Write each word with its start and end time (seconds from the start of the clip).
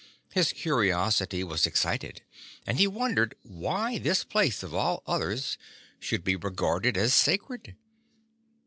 His 0.31 0.51
curiosity 0.51 1.43
was 1.43 1.67
ex 1.67 1.81
cited, 1.81 2.21
and 2.65 2.79
he 2.79 2.87
wondered 2.87 3.35
why 3.43 3.99
this 3.99 4.23
place 4.23 4.63
of 4.63 4.73
all 4.73 5.03
others 5.05 5.59
should 5.99 6.21
83 6.21 6.33
be 6.33 6.45
regarded 6.47 6.97
as 6.97 7.13
sacred. 7.13 7.75